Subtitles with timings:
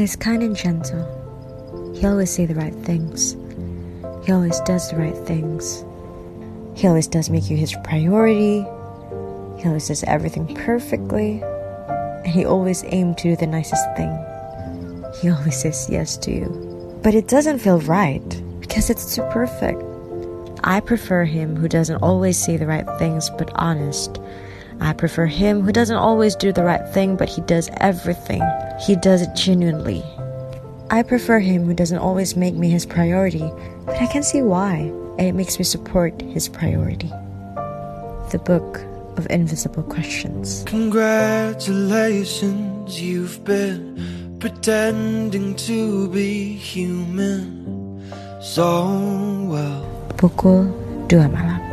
[0.00, 1.92] He's kind and gentle.
[1.94, 3.36] He always say the right things.
[4.24, 5.84] He always does the right things.
[6.74, 8.62] He always does make you his priority.
[9.60, 11.42] He always does everything perfectly.
[11.42, 14.08] And he always aims to do the nicest thing.
[15.20, 17.00] He always says yes to you.
[17.02, 19.82] But it doesn't feel right because it's too perfect.
[20.64, 24.18] I prefer him who doesn't always say the right things but honest.
[24.80, 28.42] I prefer him who doesn't always do the right thing but he does everything.
[28.86, 30.02] He does it genuinely.
[30.90, 33.48] I prefer him who doesn't always make me his priority,
[33.86, 37.12] but I can see why, and it makes me support his priority.
[38.32, 38.80] The Book
[39.16, 40.64] of Invisible Questions.
[40.66, 48.00] Congratulations, you've been pretending to be human
[48.40, 48.88] so
[49.46, 49.84] well.
[50.16, 50.72] Pukul
[51.06, 51.69] 2 malam.